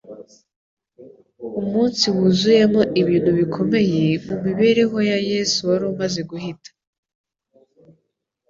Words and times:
Umunsi 1.63 2.03
wuzuyemo 2.15 2.81
ibintu 3.01 3.31
bikomeye, 3.39 4.03
mu 4.25 4.35
mibereho 4.45 4.97
ya 5.09 5.17
Yesu 5.29 5.57
wari 5.69 5.85
umaze 5.93 6.21
guhita. 6.29 6.69